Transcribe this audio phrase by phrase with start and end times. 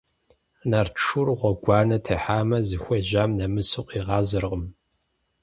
[0.69, 4.63] Нарт шур гъуэгуанэ техьамэ, зыхуежьам нэмысу къигъазэркъым.